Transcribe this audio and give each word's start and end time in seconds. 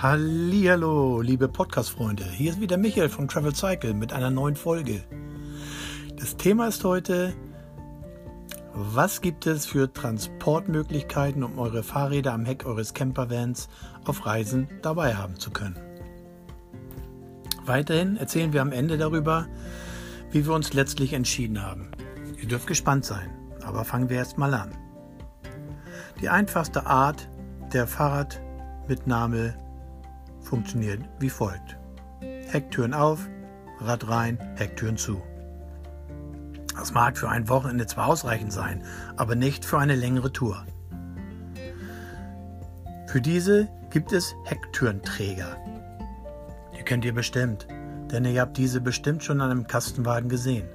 Hallihallo, 0.00 1.20
liebe 1.22 1.48
Podcast-Freunde. 1.48 2.22
Hier 2.22 2.52
ist 2.52 2.60
wieder 2.60 2.76
Michael 2.76 3.08
von 3.08 3.26
Travel 3.26 3.52
Cycle 3.52 3.94
mit 3.94 4.12
einer 4.12 4.30
neuen 4.30 4.54
Folge. 4.54 5.02
Das 6.16 6.36
Thema 6.36 6.68
ist 6.68 6.84
heute, 6.84 7.34
was 8.74 9.20
gibt 9.20 9.48
es 9.48 9.66
für 9.66 9.92
Transportmöglichkeiten, 9.92 11.42
um 11.42 11.58
eure 11.58 11.82
Fahrräder 11.82 12.32
am 12.32 12.44
Heck 12.44 12.64
eures 12.64 12.94
Campervans 12.94 13.68
auf 14.04 14.24
Reisen 14.24 14.68
dabei 14.82 15.16
haben 15.16 15.34
zu 15.40 15.50
können? 15.50 15.76
Weiterhin 17.64 18.18
erzählen 18.18 18.52
wir 18.52 18.62
am 18.62 18.70
Ende 18.70 18.98
darüber, 18.98 19.48
wie 20.30 20.46
wir 20.46 20.54
uns 20.54 20.74
letztlich 20.74 21.12
entschieden 21.12 21.60
haben. 21.60 21.90
Ihr 22.40 22.46
dürft 22.46 22.68
gespannt 22.68 23.04
sein, 23.04 23.30
aber 23.64 23.84
fangen 23.84 24.08
wir 24.08 24.18
erst 24.18 24.38
mal 24.38 24.54
an. 24.54 24.70
Die 26.20 26.28
einfachste 26.28 26.86
Art 26.86 27.28
der 27.72 27.88
Fahrradmitnahme 27.88 29.58
funktioniert 30.48 31.02
wie 31.20 31.30
folgt. 31.30 31.76
Hecktüren 32.20 32.94
auf, 32.94 33.28
Rad 33.80 34.08
rein, 34.08 34.38
Hecktüren 34.56 34.96
zu. 34.96 35.22
Das 36.74 36.92
mag 36.92 37.18
für 37.18 37.28
ein 37.28 37.48
Wochenende 37.48 37.86
zwar 37.86 38.06
ausreichend 38.06 38.52
sein, 38.52 38.82
aber 39.16 39.34
nicht 39.34 39.64
für 39.64 39.78
eine 39.78 39.94
längere 39.94 40.32
Tour. 40.32 40.64
Für 43.06 43.20
diese 43.20 43.68
gibt 43.90 44.12
es 44.12 44.34
Hecktürenträger. 44.44 45.56
Die 46.78 46.82
kennt 46.82 47.04
ihr 47.04 47.14
bestimmt, 47.14 47.66
denn 48.10 48.24
ihr 48.24 48.40
habt 48.40 48.56
diese 48.56 48.80
bestimmt 48.80 49.22
schon 49.22 49.40
an 49.40 49.50
einem 49.50 49.66
Kastenwagen 49.66 50.28
gesehen. 50.28 50.68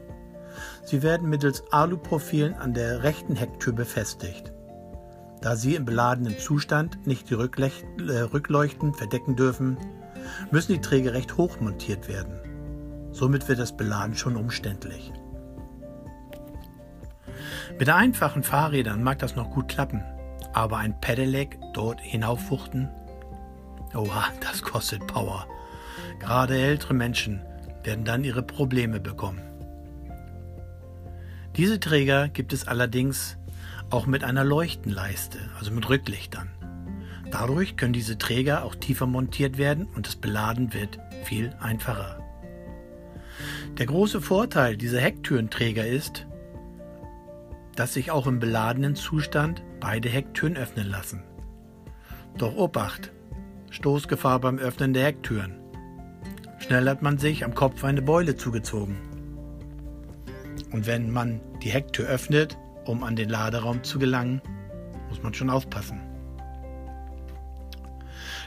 Sie 0.85 1.01
werden 1.01 1.29
mittels 1.29 1.63
Aluprofilen 1.71 2.53
an 2.53 2.73
der 2.73 3.03
rechten 3.03 3.35
Hecktür 3.35 3.73
befestigt. 3.73 4.52
Da 5.43 5.57
sie 5.57 5.75
im 5.75 5.83
beladenen 5.83 6.39
Zustand 6.39 7.05
nicht 7.05 7.29
die 7.29 7.33
äh, 7.33 8.20
Rückleuchten 8.21 8.94
verdecken 8.94 9.36
dürfen, 9.36 9.77
müssen 10.52 10.72
die 10.72 10.80
Träger 10.80 11.13
recht 11.13 11.36
hoch 11.36 11.59
montiert 11.59 12.08
werden. 12.08 12.39
Somit 13.11 13.49
wird 13.49 13.59
das 13.59 13.75
Beladen 13.75 14.16
schon 14.16 14.38
umständlich. 14.38 15.11
Mit 17.77 17.89
einfachen 17.89 18.41
Fahrrädern 18.41 19.03
mag 19.03 19.19
das 19.19 19.36
noch 19.36 19.52
gut 19.52 19.67
klappen, 19.67 20.02
aber 20.53 20.77
ein 20.77 21.02
Pedelec 21.02 21.59
dort 21.73 21.99
hinaufwuchten? 21.99 22.88
Oha, 23.94 24.23
das 24.39 24.61
kostet 24.61 25.05
Power. 25.08 25.45
Gerade 26.19 26.58
ältere 26.58 26.94
Menschen 26.94 27.41
werden 27.83 28.05
dann 28.05 28.23
ihre 28.23 28.44
Probleme 28.44 29.02
bekommen. 29.02 29.41
Diese 31.58 31.81
Träger 31.81 32.30
gibt 32.30 32.53
es 32.53 32.66
allerdings 32.66 33.38
auch 33.94 34.08
mit 34.08 34.23
einer 34.23 34.44
Leuchtenleiste, 34.44 35.38
also 35.59 35.72
mit 35.72 35.88
Rücklichtern. 35.88 36.49
Dadurch 37.30 37.77
können 37.77 37.94
diese 37.94 38.17
Träger 38.17 38.63
auch 38.66 38.73
tiefer 38.73 39.05
montiert 39.05 39.59
werden 39.59 39.88
und 39.95 40.08
das 40.08 40.16
Beladen 40.16 40.73
wird 40.73 40.97
viel 41.25 41.52
einfacher. 41.59 42.19
Der 43.77 43.86
große 43.86 44.19
Vorteil 44.19 44.77
dieser 44.77 44.99
Hecktürenträger 44.99 45.86
ist, 45.86 46.25
dass 47.75 47.94
sich 47.94 48.09
auch 48.09 48.25
im 48.25 48.39
beladenen 48.39 48.95
Zustand 48.95 49.64
beide 49.80 50.09
Hecktüren 50.09 50.58
öffnen 50.58 50.89
lassen. 50.89 51.23
Doch 52.38 52.55
Obacht! 52.55 53.11
Stoßgefahr 53.69 54.39
beim 54.39 54.58
Öffnen 54.58 54.94
der 54.94 55.05
Hecktüren. 55.05 55.59
Schnell 56.58 56.89
hat 56.89 57.03
man 57.03 57.19
sich 57.19 57.45
am 57.45 57.53
Kopf 57.53 57.83
eine 57.83 58.02
Beule 58.02 58.36
zugezogen. 58.36 58.97
Und 60.71 60.88
wenn 60.88 61.11
man 61.11 61.41
die 61.61 61.69
Hecktür 61.69 62.08
öffnet, 62.08 62.58
um 62.86 63.03
an 63.03 63.16
den 63.16 63.30
Laderaum 63.30 63.84
zu 63.84 64.00
gelangen, 64.00 64.42
muss 65.09 65.23
man 65.23 65.34
schon 65.34 65.50
aufpassen. 65.50 66.02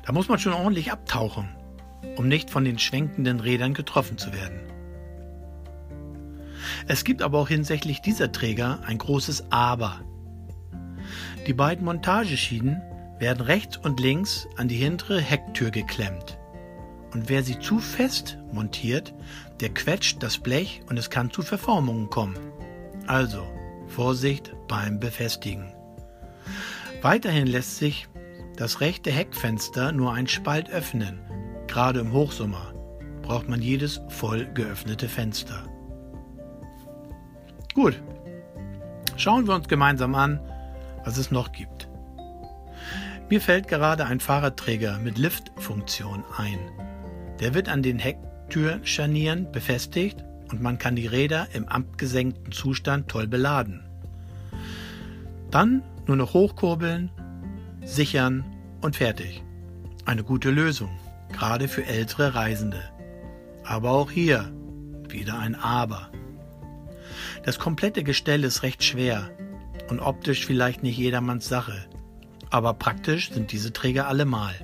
Da 0.05 0.12
muss 0.12 0.29
man 0.29 0.39
schon 0.39 0.53
ordentlich 0.53 0.92
abtauchen, 0.92 1.48
um 2.17 2.29
nicht 2.29 2.51
von 2.51 2.64
den 2.64 2.79
schwenkenden 2.79 3.41
Rädern 3.41 3.75
getroffen 3.75 4.19
zu 4.19 4.33
werden. 4.33 4.61
Es 6.89 7.05
gibt 7.05 7.23
aber 7.23 7.39
auch 7.39 7.48
hinsichtlich 7.48 8.01
dieser 8.01 8.30
Träger 8.30 8.80
ein 8.86 8.98
großes 8.98 9.51
Aber. 9.51 10.01
Die 11.46 11.55
beiden 11.55 11.85
Montageschienen 11.85 12.83
werden 13.19 13.41
rechts 13.41 13.77
und 13.77 14.01
links 14.01 14.46
an 14.57 14.69
die 14.69 14.77
hintere 14.77 15.20
Hecktür 15.20 15.70
geklemmt. 15.70 16.39
Und 17.13 17.29
wer 17.29 17.42
sie 17.42 17.58
zu 17.58 17.79
fest 17.79 18.39
montiert, 18.52 19.14
der 19.61 19.70
quetscht 19.70 20.23
das 20.23 20.39
Blech 20.39 20.83
und 20.89 20.98
es 20.98 21.08
kann 21.08 21.30
zu 21.30 21.42
Verformungen 21.42 22.11
kommen. 22.11 22.36
Also, 23.07 23.46
Vorsicht 23.89 24.55
beim 24.69 25.01
Befestigen. 25.01 25.73
Weiterhin 27.02 27.47
lässt 27.47 27.79
sich 27.79 28.08
das 28.57 28.80
rechte 28.80 29.11
Heckfenster 29.11 29.92
nur 29.92 30.13
ein 30.13 30.27
Spalt 30.27 30.70
öffnen. 30.70 31.20
Gerade 31.67 32.01
im 32.01 32.13
Hochsommer 32.13 32.73
braucht 33.23 33.48
man 33.48 33.61
jedes 33.61 34.01
voll 34.08 34.46
geöffnete 34.55 35.08
Fenster. 35.08 35.64
Gut, 37.75 38.02
schauen 39.17 39.46
wir 39.46 39.55
uns 39.55 39.69
gemeinsam 39.69 40.14
an, 40.14 40.41
was 41.05 41.19
es 41.19 41.30
noch 41.30 41.52
gibt. 41.52 41.89
Mir 43.29 43.41
fällt 43.41 43.69
gerade 43.69 44.07
ein 44.07 44.20
Fahrradträger 44.20 44.98
mit 44.98 45.19
Liftfunktion 45.19 46.25
ein. 46.36 46.58
Der 47.41 47.55
wird 47.55 47.69
an 47.69 47.83
den 47.83 47.98
Hecktürscharnieren 47.98 49.51
befestigt 49.51 50.25
und 50.51 50.62
man 50.62 50.79
kann 50.79 50.96
die 50.96 51.07
Räder 51.07 51.48
im 51.52 51.68
abgesenkten 51.68 52.52
Zustand 52.52 53.08
toll 53.08 53.27
beladen. 53.27 53.84
Dann 55.51 55.83
nur 56.07 56.17
noch 56.17 56.34
hochkurbeln, 56.34 57.11
sichern 57.84 58.45
und 58.80 58.96
fertig. 58.96 59.42
Eine 60.05 60.23
gute 60.23 60.51
Lösung, 60.51 60.90
gerade 61.33 61.68
für 61.68 61.84
ältere 61.84 62.34
Reisende. 62.34 62.80
Aber 63.64 63.90
auch 63.90 64.11
hier 64.11 64.52
wieder 65.08 65.39
ein 65.39 65.55
Aber. 65.55 66.11
Das 67.45 67.58
komplette 67.58 68.02
Gestell 68.02 68.45
ist 68.45 68.63
recht 68.63 68.83
schwer 68.84 69.30
und 69.89 70.01
optisch 70.01 70.46
vielleicht 70.46 70.83
nicht 70.83 70.98
jedermanns 70.98 71.48
Sache, 71.48 71.86
aber 72.51 72.74
praktisch 72.74 73.30
sind 73.30 73.52
diese 73.52 73.73
Träger 73.73 74.08
allemal. 74.08 74.55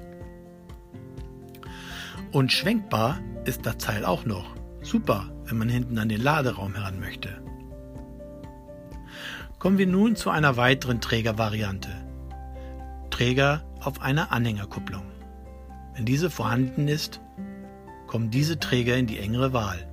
Und 2.33 2.53
schwenkbar 2.53 3.21
ist 3.45 3.67
das 3.67 3.79
Teil 3.79 4.05
auch 4.05 4.25
noch. 4.25 4.47
Super, 4.83 5.31
wenn 5.53 5.59
man 5.59 5.69
hinten 5.69 5.99
an 5.99 6.09
den 6.09 6.23
Laderaum 6.23 6.75
heran 6.75 6.99
möchte. 6.99 7.29
Kommen 9.59 9.77
wir 9.77 9.87
nun 9.87 10.17
zu 10.17 10.31
einer 10.31 10.57
weiteren 10.57 11.03
Trägervariante. 11.03 11.91
Träger 13.11 13.63
auf 13.81 14.01
einer 14.01 14.33
Anhängerkupplung. 14.33 15.03
Wenn 15.95 16.07
diese 16.07 16.31
vorhanden 16.31 16.89
ist, 16.89 17.21
kommen 18.07 18.31
diese 18.31 18.59
Träger 18.61 18.97
in 18.97 19.07
die 19.07 19.19
engere 19.19 19.53
Wahl. 19.53 19.87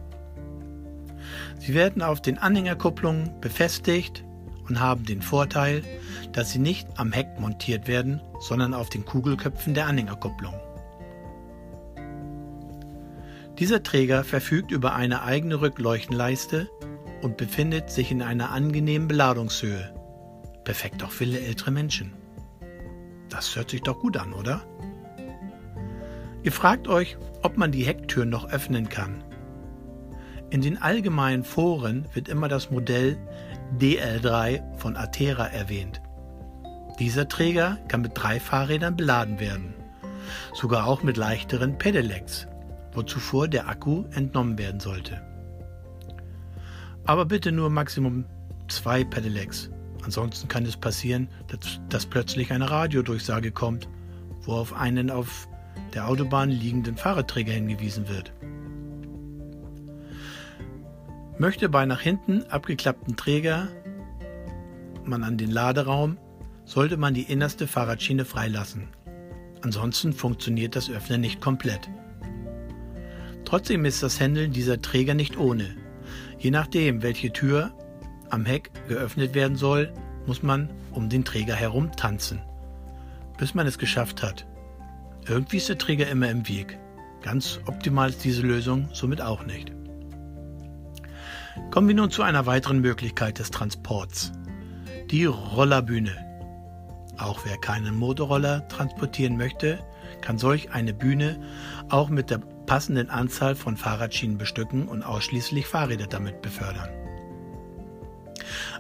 Sie 1.60 1.74
werden 1.74 2.02
auf 2.02 2.22
den 2.22 2.38
Anhängerkupplungen 2.38 3.42
befestigt 3.42 4.24
und 4.70 4.80
haben 4.80 5.04
den 5.04 5.22
Vorteil, 5.22 5.84
dass 6.32 6.52
sie 6.52 6.60
nicht 6.60 6.88
am 6.96 7.12
Heck 7.12 7.38
montiert 7.38 7.90
werden, 7.90 8.22
sondern 8.40 8.74
auf 8.74 8.88
den 8.88 9.04
Kugelköpfen 9.04 9.74
der 9.74 9.88
Anhängerkupplung. 9.88 10.54
Dieser 13.60 13.84
Träger 13.84 14.24
verfügt 14.24 14.72
über 14.72 14.96
eine 14.96 15.22
eigene 15.24 15.60
Rückleuchtenleiste 15.60 16.70
und 17.22 17.36
befindet 17.36 17.90
sich 17.90 18.10
in 18.10 18.22
einer 18.22 18.52
angenehmen 18.52 19.10
Beladungshöhe. 19.10 19.94
Perfekt 20.64 21.04
auch 21.04 21.12
für 21.12 21.26
ältere 21.26 21.72
Menschen. 21.72 22.14
Das 23.28 23.58
hört 23.58 23.72
sich 23.72 23.82
doch 23.82 24.00
gut 24.00 24.16
an, 24.16 24.32
oder? 24.32 24.62
Ihr 26.42 26.54
fragt 26.54 26.88
euch, 26.88 27.18
ob 27.42 27.58
man 27.58 27.74
die 27.74 27.84
Hecktüren 27.84 28.30
noch 28.30 28.50
öffnen 28.50 28.88
kann. 28.88 29.26
In 30.52 30.62
den 30.62 30.82
allgemeinen 30.82 31.44
Foren 31.44 32.08
wird 32.14 32.30
immer 32.30 32.48
das 32.48 32.72
Modell 32.72 33.18
DL3 33.78 34.78
von 34.78 34.96
Atera 34.96 35.48
erwähnt. 35.48 36.02
Dieser 36.98 37.28
Träger 37.28 37.78
kann 37.90 38.02
mit 38.02 38.14
drei 38.16 38.40
Fahrrädern 38.40 38.96
beladen 38.96 39.42
werden, 39.42 39.74
sogar 40.54 40.88
auch 40.88 41.04
mit 41.04 41.18
leichteren 41.18 41.78
Pedelecs 41.78 42.48
wo 43.00 43.04
zuvor 43.04 43.48
der 43.48 43.70
Akku 43.70 44.04
entnommen 44.12 44.58
werden 44.58 44.82
sollte. 44.82 45.22
Aber 47.06 47.24
bitte 47.24 47.54
nur 47.54 47.70
Maximum 47.70 48.26
zwei 48.68 49.06
Pedelecs. 49.06 49.70
Ansonsten 50.04 50.50
kann 50.50 50.66
es 50.66 50.76
passieren, 50.76 51.30
dass, 51.48 51.80
dass 51.88 52.06
plötzlich 52.06 52.52
eine 52.52 52.70
Radiodurchsage 52.70 53.54
kommt, 53.54 53.88
wo 54.42 54.52
auf 54.52 54.74
einen 54.74 55.10
auf 55.10 55.48
der 55.94 56.10
Autobahn 56.10 56.50
liegenden 56.50 56.98
Fahrradträger 56.98 57.54
hingewiesen 57.54 58.10
wird. 58.10 58.34
Möchte 61.38 61.70
bei 61.70 61.86
nach 61.86 62.02
hinten 62.02 62.44
abgeklappten 62.50 63.16
Träger 63.16 63.70
man 65.06 65.24
an 65.24 65.38
den 65.38 65.52
Laderaum, 65.52 66.18
sollte 66.66 66.98
man 66.98 67.14
die 67.14 67.24
innerste 67.24 67.66
Fahrradschiene 67.66 68.26
freilassen. 68.26 68.90
Ansonsten 69.62 70.12
funktioniert 70.12 70.76
das 70.76 70.90
Öffnen 70.90 71.22
nicht 71.22 71.40
komplett. 71.40 71.90
Trotzdem 73.50 73.84
ist 73.84 74.04
das 74.04 74.20
Händeln 74.20 74.52
dieser 74.52 74.80
Träger 74.80 75.16
nicht 75.16 75.36
ohne. 75.36 75.76
Je 76.38 76.52
nachdem, 76.52 77.02
welche 77.02 77.34
Tür 77.34 77.72
am 78.30 78.46
Heck 78.46 78.70
geöffnet 78.88 79.34
werden 79.34 79.58
soll, 79.58 79.92
muss 80.28 80.44
man 80.44 80.70
um 80.92 81.10
den 81.10 81.26
Träger 81.26 81.56
herum 81.56 81.92
tanzen, 81.92 82.44
bis 83.40 83.56
man 83.56 83.66
es 83.66 83.80
geschafft 83.80 84.22
hat. 84.22 84.46
Irgendwie 85.28 85.58
ist 85.58 85.68
der 85.68 85.80
Träger 85.80 86.08
immer 86.10 86.30
im 86.30 86.48
Weg. 86.48 86.78
Ganz 87.24 87.60
optimal 87.66 88.10
ist 88.10 88.24
diese 88.24 88.44
Lösung 88.44 88.88
somit 88.94 89.20
auch 89.20 89.44
nicht. 89.44 89.72
Kommen 91.72 91.88
wir 91.88 91.96
nun 91.96 92.12
zu 92.12 92.22
einer 92.22 92.46
weiteren 92.46 92.82
Möglichkeit 92.82 93.40
des 93.40 93.50
Transports. 93.50 94.32
Die 95.10 95.26
Rollerbühne. 95.26 96.14
Auch 97.18 97.40
wer 97.46 97.58
keinen 97.58 97.96
Motorroller 97.96 98.68
transportieren 98.68 99.38
möchte, 99.38 99.80
kann 100.22 100.38
solch 100.38 100.72
eine 100.72 100.94
Bühne 100.94 101.40
auch 101.90 102.10
mit 102.10 102.30
der 102.30 102.40
passenden 102.66 103.10
Anzahl 103.10 103.56
von 103.56 103.78
Fahrradschienen 103.78 104.38
bestücken 104.38 104.88
und 104.88 105.04
ausschließlich 105.04 105.66
Fahrräder 105.66 106.08
damit 106.08 106.42
befördern. 106.42 106.90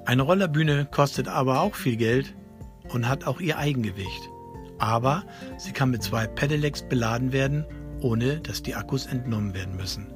Eine 0.05 0.21
Rollerbühne 0.23 0.85
kostet 0.85 1.27
aber 1.27 1.61
auch 1.61 1.75
viel 1.75 1.97
Geld 1.97 2.35
und 2.89 3.07
hat 3.07 3.27
auch 3.27 3.39
ihr 3.39 3.57
Eigengewicht. 3.57 4.29
Aber 4.79 5.23
sie 5.57 5.71
kann 5.71 5.91
mit 5.91 6.03
zwei 6.03 6.25
Pedelecs 6.27 6.83
beladen 6.83 7.33
werden, 7.33 7.65
ohne 8.01 8.39
dass 8.39 8.63
die 8.63 8.75
Akkus 8.75 9.05
entnommen 9.05 9.53
werden 9.53 9.75
müssen. 9.75 10.07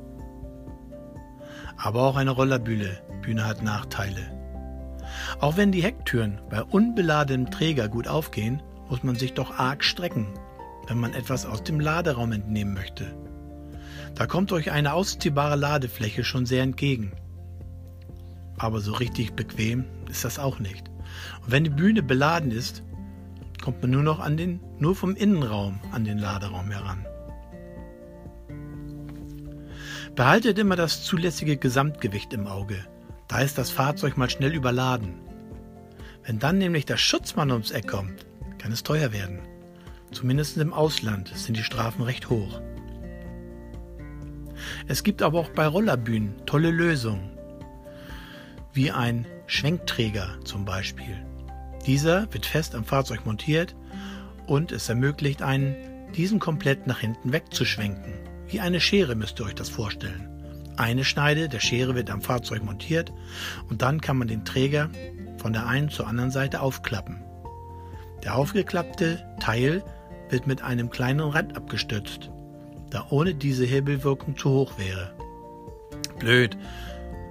Aber 1.78 2.04
auch 2.04 2.16
eine 2.16 2.32
Rollerbühne 2.32 3.02
Bühne 3.22 3.46
hat 3.46 3.64
Nachteile. 3.64 4.22
Auch 5.40 5.58
wenn 5.58 5.72
die 5.72 5.84
Hecktüren 5.84 6.42
bei 6.50 6.62
unbeladenem 6.64 7.50
Träger 7.50 7.90
gut 7.90 8.08
aufgehen, 8.08 8.62
muss 8.90 9.04
man 9.04 9.16
sich 9.16 9.34
doch 9.34 9.58
arg 9.58 9.84
strecken, 9.84 10.28
wenn 10.88 11.00
man 11.00 11.14
etwas 11.14 11.46
aus 11.46 11.64
dem 11.64 11.80
Laderaum 11.80 12.32
entnehmen 12.32 12.74
möchte. 12.74 13.16
Da 14.16 14.28
kommt 14.28 14.52
euch 14.52 14.72
eine 14.72 14.94
ausziehbare 14.94 15.56
Ladefläche 15.56 16.24
schon 16.24 16.46
sehr 16.46 16.64
entgegen. 16.64 17.14
Aber 18.58 18.80
so 18.80 18.94
richtig 18.94 19.34
bequem 19.34 19.86
ist 20.10 20.24
das 20.24 20.40
auch 20.40 20.60
nicht. 20.60 20.90
Und 21.44 21.52
wenn 21.52 21.64
die 21.64 21.70
Bühne 21.70 22.04
beladen 22.04 22.52
ist, 22.52 22.84
kommt 23.62 23.82
man 23.82 23.92
nur 23.92 24.04
noch 24.04 24.20
an 24.20 24.38
den, 24.38 24.60
nur 24.78 24.96
vom 24.96 25.16
Innenraum 25.16 25.80
an 25.92 26.04
den 26.04 26.18
Laderaum 26.18 26.70
heran. 26.70 27.06
Behaltet 30.16 30.60
immer 30.60 30.76
das 30.76 31.04
zulässige 31.04 31.58
Gesamtgewicht 31.58 32.34
im 32.34 32.46
Auge. 32.46 32.78
Da 33.28 33.40
ist 33.40 33.58
das 33.58 33.72
Fahrzeug 33.72 34.16
mal 34.16 34.30
schnell 34.30 34.54
überladen. 34.54 35.16
Wenn 36.24 36.38
dann 36.40 36.60
nämlich 36.60 36.86
der 36.86 36.98
Schutzmann 36.98 37.52
ums 37.52 37.72
Eck 37.72 37.88
kommt, 37.88 38.28
kann 38.60 38.72
es 38.72 38.84
teuer 38.84 39.12
werden. 39.12 39.40
Zumindest 40.14 40.58
im 40.58 40.74
Ausland 40.74 41.30
sind 41.36 41.58
die 41.58 41.64
Strafen 41.64 42.04
recht 42.04 42.30
hoch. 42.30 42.62
Es 44.88 45.04
gibt 45.04 45.22
aber 45.22 45.40
auch 45.40 45.50
bei 45.50 45.66
Rollerbühnen 45.66 46.46
tolle 46.46 46.72
Lösungen, 46.72 47.32
wie 48.74 48.92
ein 48.92 49.26
Schwenkträger 49.48 50.38
zum 50.46 50.66
Beispiel. 50.66 51.26
Dieser 51.86 52.32
wird 52.34 52.46
fest 52.46 52.76
am 52.76 52.86
Fahrzeug 52.86 53.26
montiert 53.26 53.76
und 54.48 54.72
es 54.72 54.88
ermöglicht 54.88 55.42
einen, 55.42 55.76
diesen 56.16 56.40
komplett 56.40 56.88
nach 56.88 57.00
hinten 57.00 57.34
wegzuschwenken. 57.34 58.14
Wie 58.48 58.60
eine 58.60 58.80
Schere 58.80 59.16
müsst 59.16 59.40
ihr 59.40 59.46
euch 59.46 59.56
das 59.56 59.70
vorstellen. 59.70 60.30
Eine 60.78 61.04
Schneide 61.04 61.50
der 61.50 61.60
Schere 61.60 61.96
wird 61.96 62.10
am 62.10 62.22
Fahrzeug 62.22 62.64
montiert 62.64 63.12
und 63.70 63.82
dann 63.82 64.02
kann 64.02 64.18
man 64.18 64.28
den 64.28 64.46
Träger 64.46 64.90
von 65.38 65.54
der 65.54 65.68
einen 65.68 65.90
zur 65.90 66.08
anderen 66.08 66.32
Seite 66.32 66.62
aufklappen. 66.62 67.22
Der 68.24 68.36
aufgeklappte 68.36 69.24
Teil 69.40 69.84
wird 70.34 70.48
mit 70.48 70.62
einem 70.64 70.90
kleinen 70.90 71.22
Rad 71.22 71.56
abgestützt, 71.56 72.32
da 72.90 73.06
ohne 73.12 73.36
diese 73.36 73.66
Hebelwirkung 73.66 74.36
zu 74.36 74.50
hoch 74.50 74.78
wäre. 74.78 75.14
Blöd, 76.20 76.58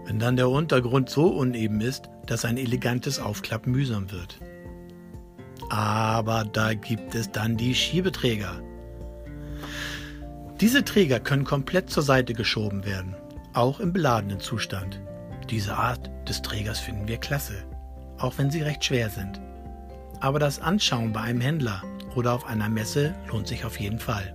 wenn 0.07 0.19
dann 0.19 0.37
der 0.37 0.49
Untergrund 0.49 1.11
so 1.11 1.27
uneben 1.27 1.81
ist, 1.81 2.09
dass 2.27 2.45
ein 2.45 2.57
elegantes 2.57 3.19
Aufklappen 3.19 3.73
mühsam 3.73 4.11
wird. 4.11 4.39
Aber 5.69 6.45
da 6.45 6.75
gibt 6.75 7.15
es 7.15 7.31
dann 7.31 7.57
die 7.57 7.75
Schiebeträger. 7.75 8.63
Diese 10.61 10.85
Träger 10.85 11.19
können 11.19 11.45
komplett 11.45 11.91
zur 11.91 12.05
Seite 12.05 12.35
geschoben 12.35 12.85
werden, 12.85 13.17
auch 13.53 13.81
im 13.81 13.93
beladenen 13.93 14.39
Zustand. 14.39 15.01
Diese 15.51 15.77
Art 15.77 16.09
des 16.29 16.41
Trägers 16.43 16.79
finden 16.79 17.09
wir 17.09 17.19
klasse, 17.19 17.65
auch 18.19 18.39
wenn 18.39 18.51
sie 18.51 18.63
recht 18.63 18.85
schwer 18.85 19.11
sind. 19.11 19.41
Aber 20.21 20.39
das 20.39 20.61
Anschauen 20.61 21.13
bei 21.13 21.23
einem 21.23 21.41
Händler 21.41 21.83
oder 22.15 22.33
auf 22.33 22.47
einer 22.47 22.69
Messe 22.69 23.15
lohnt 23.29 23.49
sich 23.49 23.65
auf 23.65 23.81
jeden 23.81 23.99
Fall. 23.99 24.35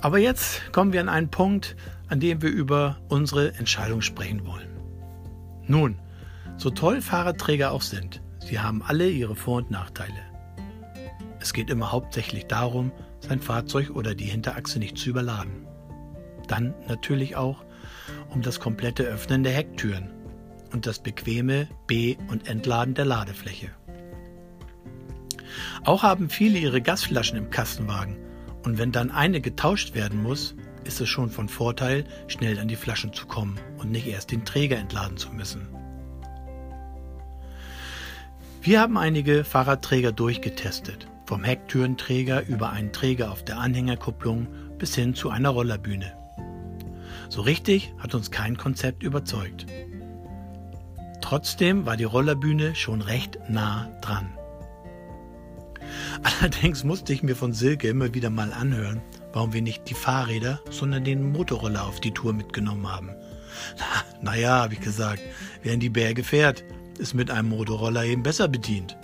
Aber 0.00 0.18
jetzt 0.18 0.72
kommen 0.72 0.92
wir 0.92 1.00
an 1.00 1.08
einen 1.08 1.30
Punkt, 1.30 1.76
an 2.08 2.20
dem 2.20 2.42
wir 2.42 2.50
über 2.50 2.98
unsere 3.08 3.54
Entscheidung 3.54 4.02
sprechen 4.02 4.46
wollen. 4.46 4.68
Nun, 5.66 5.98
so 6.56 6.70
toll 6.70 7.00
Fahrradträger 7.00 7.72
auch 7.72 7.82
sind, 7.82 8.20
sie 8.38 8.60
haben 8.60 8.82
alle 8.82 9.08
ihre 9.08 9.34
Vor- 9.34 9.58
und 9.58 9.70
Nachteile. 9.70 10.12
Es 11.40 11.52
geht 11.52 11.70
immer 11.70 11.90
hauptsächlich 11.90 12.46
darum, 12.46 12.92
sein 13.20 13.40
Fahrzeug 13.40 13.90
oder 13.90 14.14
die 14.14 14.26
Hinterachse 14.26 14.78
nicht 14.78 14.98
zu 14.98 15.10
überladen. 15.10 15.66
Dann 16.48 16.74
natürlich 16.88 17.36
auch 17.36 17.64
um 18.28 18.42
das 18.42 18.60
komplette 18.60 19.04
Öffnen 19.04 19.42
der 19.42 19.52
Hecktüren 19.52 20.10
und 20.72 20.86
das 20.86 20.98
bequeme 20.98 21.68
Be- 21.86 22.16
und 22.28 22.48
Entladen 22.48 22.94
der 22.94 23.06
Ladefläche. 23.06 23.70
Auch 25.84 26.02
haben 26.02 26.30
viele 26.30 26.58
ihre 26.58 26.80
Gasflaschen 26.80 27.38
im 27.38 27.50
Kastenwagen 27.50 28.16
und 28.64 28.78
wenn 28.78 28.92
dann 28.92 29.10
eine 29.10 29.40
getauscht 29.40 29.94
werden 29.94 30.22
muss, 30.22 30.54
ist 30.84 31.00
es 31.00 31.08
schon 31.08 31.30
von 31.30 31.48
Vorteil, 31.48 32.04
schnell 32.28 32.58
an 32.58 32.68
die 32.68 32.76
Flaschen 32.76 33.12
zu 33.12 33.26
kommen 33.26 33.58
und 33.78 33.90
nicht 33.90 34.06
erst 34.06 34.32
den 34.32 34.44
Träger 34.44 34.76
entladen 34.76 35.16
zu 35.16 35.30
müssen. 35.30 35.68
Wir 38.62 38.80
haben 38.80 38.96
einige 38.96 39.44
Fahrradträger 39.44 40.12
durchgetestet, 40.12 41.06
vom 41.26 41.44
Hecktürenträger 41.44 42.46
über 42.46 42.70
einen 42.70 42.92
Träger 42.92 43.30
auf 43.30 43.44
der 43.44 43.58
Anhängerkupplung 43.58 44.48
bis 44.78 44.94
hin 44.94 45.14
zu 45.14 45.30
einer 45.30 45.50
Rollerbühne. 45.50 46.12
So 47.28 47.42
richtig 47.42 47.92
hat 47.98 48.14
uns 48.14 48.30
kein 48.30 48.56
Konzept 48.56 49.02
überzeugt. 49.02 49.66
Trotzdem 51.20 51.86
war 51.86 51.96
die 51.96 52.04
Rollerbühne 52.04 52.74
schon 52.74 53.00
recht 53.00 53.38
nah 53.48 53.88
dran. 54.00 54.28
Allerdings 56.22 56.84
musste 56.84 57.12
ich 57.12 57.22
mir 57.22 57.36
von 57.36 57.52
Silke 57.52 57.88
immer 57.88 58.14
wieder 58.14 58.30
mal 58.30 58.52
anhören, 58.52 59.02
warum 59.32 59.52
wir 59.52 59.62
nicht 59.62 59.88
die 59.88 59.94
Fahrräder, 59.94 60.60
sondern 60.70 61.04
den 61.04 61.32
Motorroller 61.32 61.84
auf 61.84 62.00
die 62.00 62.12
Tour 62.12 62.32
mitgenommen 62.32 62.90
haben. 62.90 63.10
Na, 63.78 64.30
naja, 64.32 64.62
habe 64.62 64.74
ich 64.74 64.80
gesagt, 64.80 65.20
wer 65.62 65.74
in 65.74 65.80
die 65.80 65.90
Berge 65.90 66.24
fährt, 66.24 66.64
ist 66.98 67.14
mit 67.14 67.30
einem 67.30 67.48
Motorroller 67.48 68.04
eben 68.04 68.22
besser 68.22 68.48
bedient. 68.48 68.96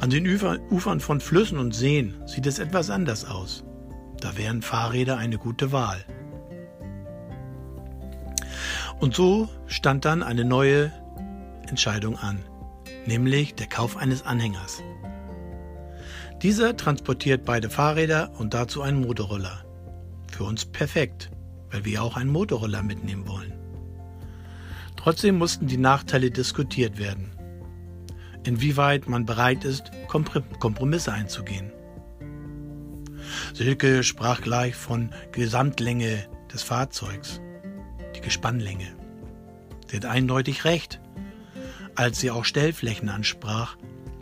An 0.00 0.10
den 0.10 0.26
Ufern 0.70 1.00
von 1.00 1.20
Flüssen 1.20 1.58
und 1.58 1.74
Seen 1.74 2.14
sieht 2.26 2.46
es 2.46 2.58
etwas 2.58 2.88
anders 2.88 3.24
aus. 3.24 3.64
Da 4.20 4.36
wären 4.36 4.62
Fahrräder 4.62 5.18
eine 5.18 5.38
gute 5.38 5.72
Wahl. 5.72 6.04
Und 9.00 9.14
so 9.14 9.48
stand 9.66 10.04
dann 10.04 10.22
eine 10.22 10.44
neue 10.44 10.92
Entscheidung 11.68 12.16
an, 12.16 12.40
nämlich 13.06 13.54
der 13.54 13.66
Kauf 13.68 13.96
eines 13.96 14.24
Anhängers. 14.24 14.82
Dieser 16.42 16.76
transportiert 16.76 17.44
beide 17.44 17.68
Fahrräder 17.68 18.30
und 18.38 18.54
dazu 18.54 18.82
einen 18.82 19.00
Motorroller. 19.00 19.64
Für 20.30 20.44
uns 20.44 20.64
perfekt, 20.64 21.30
weil 21.70 21.84
wir 21.84 22.02
auch 22.02 22.16
einen 22.16 22.30
Motorroller 22.30 22.84
mitnehmen 22.84 23.26
wollen. 23.26 23.52
Trotzdem 24.96 25.36
mussten 25.36 25.66
die 25.66 25.78
Nachteile 25.78 26.30
diskutiert 26.30 26.98
werden. 26.98 27.32
Inwieweit 28.44 29.08
man 29.08 29.26
bereit 29.26 29.64
ist, 29.64 29.90
Kompromisse 30.06 31.12
einzugehen. 31.12 31.72
Silke 33.52 34.04
sprach 34.04 34.40
gleich 34.40 34.76
von 34.76 35.10
Gesamtlänge 35.32 36.28
des 36.52 36.62
Fahrzeugs, 36.62 37.40
die 38.14 38.20
Gespannlänge. 38.20 38.94
Sie 39.90 39.96
hat 39.96 40.04
eindeutig 40.04 40.64
recht, 40.64 41.00
als 41.96 42.20
sie 42.20 42.30
auch 42.30 42.44
Stellflächen 42.44 43.08
ansprach, 43.08 43.76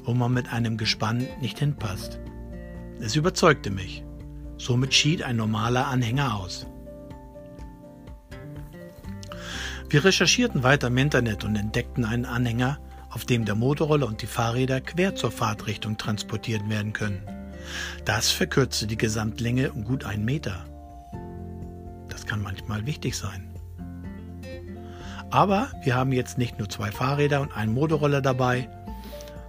wo 0.07 0.15
man 0.15 0.33
mit 0.33 0.53
einem 0.53 0.77
Gespann 0.79 1.27
nicht 1.41 1.59
hinpasst. 1.59 2.21
Es 3.01 3.17
überzeugte 3.17 3.71
mich. 3.71 4.05
Somit 4.57 4.95
schied 4.95 5.23
ein 5.23 5.37
normaler 5.37 5.89
Anhänger 5.89 6.37
aus. 6.37 6.67
Wir 9.91 10.05
recherchierten 10.05 10.63
weiter 10.63 10.87
im 10.87 10.97
Internet 10.97 11.45
und 11.45 11.57
entdeckten 11.57 12.05
einen 12.05 12.25
Anhänger, 12.25 12.79
auf 13.11 13.25
dem 13.25 13.45
der 13.45 13.55
Motorroller 13.55 14.07
und 14.07 14.23
die 14.23 14.27
Fahrräder 14.27 14.81
quer 14.81 15.15
zur 15.15 15.31
Fahrtrichtung 15.31 15.97
transportiert 15.97 16.69
werden 16.69 16.93
können. 16.93 17.23
Das 18.05 18.31
verkürzte 18.31 18.87
die 18.87 18.97
Gesamtlänge 18.97 19.73
um 19.73 19.85
gut 19.85 20.05
einen 20.05 20.25
Meter. 20.25 20.65
Das 22.09 22.27
kann 22.27 22.43
manchmal 22.43 22.87
wichtig 22.87 23.17
sein. 23.17 23.51
Aber 25.31 25.71
wir 25.83 25.95
haben 25.95 26.13
jetzt 26.13 26.39
nicht 26.39 26.59
nur 26.59 26.69
zwei 26.69 26.91
Fahrräder 26.91 27.41
und 27.41 27.57
einen 27.57 27.75
Motorroller 27.75 28.23
dabei, 28.23 28.69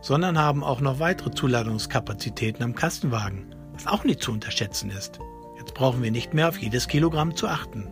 sondern 0.08 0.38
haben 0.38 0.64
auch 0.64 0.80
noch 0.80 1.00
weitere 1.00 1.32
Zuladungskapazitäten 1.32 2.64
am 2.64 2.74
Kastenwagen, 2.74 3.54
was 3.74 3.88
auch 3.88 4.06
nicht 4.06 4.22
zu 4.22 4.32
unterschätzen 4.32 4.90
ist. 4.90 5.20
Jetzt 5.58 5.74
brauchen 5.74 6.02
wir 6.02 6.12
nicht 6.12 6.34
mehr 6.34 6.48
auf 6.48 6.58
jedes 6.58 6.88
Kilogramm 6.88 7.36
zu 7.36 7.50
achten. 7.50 7.92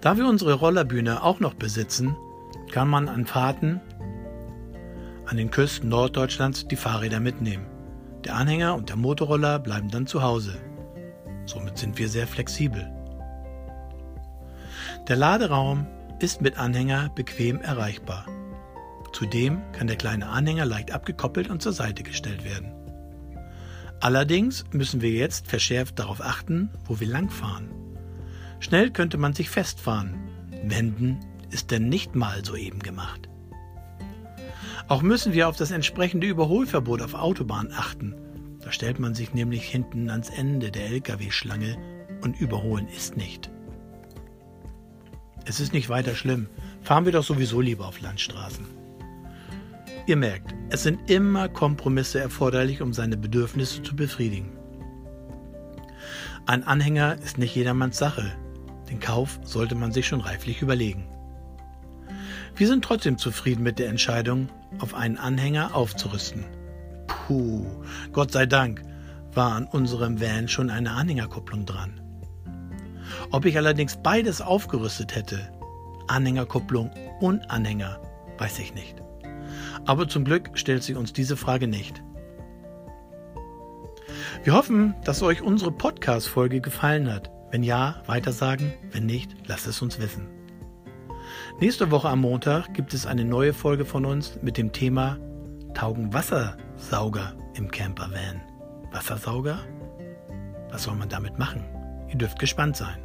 Da 0.00 0.16
wir 0.16 0.26
unsere 0.26 0.54
Rollerbühne 0.54 1.22
auch 1.22 1.38
noch 1.38 1.52
besitzen, 1.52 2.16
kann 2.72 2.88
man 2.88 3.10
an 3.10 3.26
Fahrten 3.26 3.82
an 5.26 5.36
den 5.36 5.50
Küsten 5.50 5.90
Norddeutschlands 5.90 6.66
die 6.66 6.76
Fahrräder 6.76 7.20
mitnehmen. 7.20 7.66
Der 8.24 8.36
Anhänger 8.36 8.74
und 8.74 8.88
der 8.88 8.96
Motorroller 8.96 9.58
bleiben 9.58 9.90
dann 9.90 10.06
zu 10.06 10.22
Hause. 10.22 10.54
Somit 11.44 11.76
sind 11.76 11.98
wir 11.98 12.08
sehr 12.08 12.26
flexibel. 12.26 12.90
Der 15.08 15.16
Laderaum 15.16 15.86
ist 16.20 16.40
mit 16.40 16.58
Anhänger 16.58 17.10
bequem 17.14 17.60
erreichbar. 17.60 18.24
Zudem 19.12 19.60
kann 19.72 19.86
der 19.86 19.96
kleine 19.96 20.28
Anhänger 20.28 20.66
leicht 20.66 20.92
abgekoppelt 20.92 21.50
und 21.50 21.62
zur 21.62 21.72
Seite 21.72 22.02
gestellt 22.02 22.44
werden. 22.44 22.72
Allerdings 24.00 24.64
müssen 24.72 25.02
wir 25.02 25.10
jetzt 25.10 25.46
verschärft 25.48 25.98
darauf 25.98 26.22
achten, 26.22 26.70
wo 26.86 27.00
wir 27.00 27.06
langfahren. 27.06 27.68
Schnell 28.60 28.90
könnte 28.90 29.18
man 29.18 29.34
sich 29.34 29.50
festfahren. 29.50 30.14
Wenden 30.64 31.20
ist 31.50 31.70
denn 31.70 31.88
nicht 31.88 32.14
mal 32.14 32.44
so 32.44 32.56
eben 32.56 32.78
gemacht. 32.78 33.28
Auch 34.88 35.02
müssen 35.02 35.32
wir 35.32 35.48
auf 35.48 35.56
das 35.56 35.70
entsprechende 35.70 36.26
Überholverbot 36.26 37.02
auf 37.02 37.14
Autobahnen 37.14 37.72
achten. 37.72 38.14
Da 38.60 38.72
stellt 38.72 38.98
man 38.98 39.14
sich 39.14 39.34
nämlich 39.34 39.64
hinten 39.64 40.10
ans 40.10 40.30
Ende 40.30 40.70
der 40.70 40.86
Lkw-Schlange 40.90 41.76
und 42.22 42.40
überholen 42.40 42.88
ist 42.88 43.16
nicht. 43.16 43.50
Es 45.44 45.60
ist 45.60 45.72
nicht 45.72 45.88
weiter 45.88 46.14
schlimm. 46.14 46.48
Fahren 46.82 47.04
wir 47.04 47.12
doch 47.12 47.24
sowieso 47.24 47.60
lieber 47.60 47.86
auf 47.86 48.00
Landstraßen. 48.00 48.79
Ihr 50.06 50.16
merkt, 50.16 50.54
es 50.70 50.82
sind 50.82 51.10
immer 51.10 51.48
Kompromisse 51.48 52.20
erforderlich, 52.20 52.82
um 52.82 52.92
seine 52.92 53.16
Bedürfnisse 53.16 53.82
zu 53.82 53.94
befriedigen. 53.94 54.52
Ein 56.46 56.64
Anhänger 56.64 57.16
ist 57.22 57.38
nicht 57.38 57.54
jedermanns 57.54 57.98
Sache. 57.98 58.32
Den 58.88 58.98
Kauf 58.98 59.38
sollte 59.44 59.74
man 59.74 59.92
sich 59.92 60.06
schon 60.06 60.20
reiflich 60.20 60.62
überlegen. 60.62 61.06
Wir 62.56 62.66
sind 62.66 62.84
trotzdem 62.84 63.18
zufrieden 63.18 63.62
mit 63.62 63.78
der 63.78 63.88
Entscheidung, 63.88 64.48
auf 64.80 64.94
einen 64.94 65.16
Anhänger 65.16 65.74
aufzurüsten. 65.74 66.44
Puh, 67.06 67.66
Gott 68.12 68.32
sei 68.32 68.46
Dank 68.46 68.82
war 69.32 69.52
an 69.52 69.66
unserem 69.66 70.20
Van 70.20 70.48
schon 70.48 70.70
eine 70.70 70.92
Anhängerkupplung 70.92 71.66
dran. 71.66 72.00
Ob 73.30 73.44
ich 73.44 73.56
allerdings 73.56 73.98
beides 74.02 74.40
aufgerüstet 74.40 75.14
hätte, 75.14 75.52
Anhängerkupplung 76.08 76.90
und 77.20 77.48
Anhänger, 77.50 78.00
weiß 78.38 78.58
ich 78.58 78.74
nicht. 78.74 79.00
Aber 79.86 80.08
zum 80.08 80.24
Glück 80.24 80.50
stellt 80.54 80.82
sich 80.82 80.96
uns 80.96 81.12
diese 81.12 81.36
Frage 81.36 81.66
nicht. 81.66 82.02
Wir 84.44 84.54
hoffen, 84.54 84.94
dass 85.04 85.22
euch 85.22 85.42
unsere 85.42 85.72
Podcast-Folge 85.72 86.60
gefallen 86.60 87.12
hat. 87.12 87.30
Wenn 87.50 87.62
ja, 87.62 88.02
weitersagen. 88.06 88.72
Wenn 88.90 89.06
nicht, 89.06 89.36
lasst 89.46 89.66
es 89.66 89.82
uns 89.82 89.98
wissen. 89.98 90.28
Nächste 91.60 91.90
Woche 91.90 92.08
am 92.08 92.20
Montag 92.20 92.72
gibt 92.74 92.94
es 92.94 93.06
eine 93.06 93.24
neue 93.24 93.52
Folge 93.52 93.84
von 93.84 94.04
uns 94.04 94.38
mit 94.42 94.56
dem 94.56 94.72
Thema 94.72 95.18
Taugen 95.74 96.12
Wassersauger 96.12 97.34
im 97.54 97.70
Campervan. 97.70 98.40
Wassersauger? 98.92 99.58
Was 100.70 100.84
soll 100.84 100.94
man 100.94 101.08
damit 101.08 101.38
machen? 101.38 101.64
Ihr 102.08 102.16
dürft 102.16 102.38
gespannt 102.38 102.76
sein. 102.76 102.98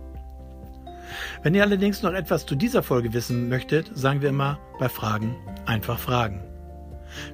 Wenn 1.44 1.54
ihr 1.54 1.64
allerdings 1.64 2.02
noch 2.02 2.14
etwas 2.14 2.46
zu 2.46 2.56
dieser 2.56 2.82
Folge 2.82 3.14
wissen 3.14 3.50
möchtet, 3.50 3.92
sagen 3.94 4.22
wir 4.22 4.30
immer 4.30 4.60
bei 4.80 4.90
Fragen 4.90 5.36
einfach 5.66 6.00
fragen. 6.00 6.44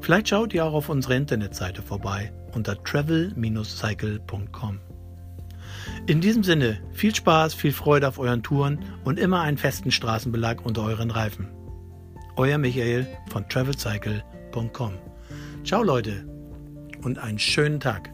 Vielleicht 0.01 0.29
schaut 0.29 0.53
ihr 0.53 0.65
auch 0.65 0.73
auf 0.73 0.89
unserer 0.89 1.15
Internetseite 1.15 1.81
vorbei 1.81 2.31
unter 2.53 2.81
travel-cycle.com. 2.83 4.79
In 6.07 6.21
diesem 6.21 6.43
Sinne, 6.43 6.79
viel 6.91 7.15
Spaß, 7.15 7.53
viel 7.53 7.71
Freude 7.71 8.07
auf 8.07 8.19
euren 8.19 8.43
Touren 8.43 8.79
und 9.03 9.19
immer 9.19 9.41
einen 9.41 9.57
festen 9.57 9.91
Straßenbelag 9.91 10.63
unter 10.63 10.83
euren 10.83 11.11
Reifen. 11.11 11.47
Euer 12.35 12.57
Michael 12.57 13.07
von 13.29 13.47
travelcycle.com. 13.47 14.93
Ciao 15.63 15.83
Leute 15.83 16.25
und 17.03 17.19
einen 17.19 17.39
schönen 17.39 17.79
Tag. 17.79 18.11